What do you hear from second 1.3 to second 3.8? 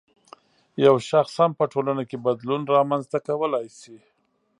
هم په ټولنه کې بدلون رامنځته کولای